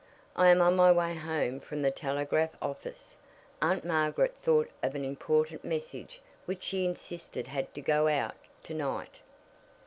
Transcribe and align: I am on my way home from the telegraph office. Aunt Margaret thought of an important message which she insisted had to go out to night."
I 0.35 0.47
am 0.47 0.63
on 0.63 0.75
my 0.75 0.91
way 0.91 1.13
home 1.13 1.59
from 1.59 1.83
the 1.83 1.91
telegraph 1.91 2.49
office. 2.59 3.15
Aunt 3.61 3.85
Margaret 3.85 4.33
thought 4.41 4.67
of 4.81 4.95
an 4.95 5.05
important 5.05 5.63
message 5.63 6.21
which 6.45 6.63
she 6.63 6.85
insisted 6.85 7.45
had 7.45 7.71
to 7.75 7.81
go 7.81 8.07
out 8.07 8.33
to 8.63 8.73
night." 8.73 9.19